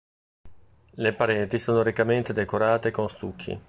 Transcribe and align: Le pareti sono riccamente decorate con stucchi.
Le 1.03 1.13
pareti 1.13 1.59
sono 1.59 1.83
riccamente 1.83 2.33
decorate 2.33 2.89
con 2.89 3.07
stucchi. 3.07 3.55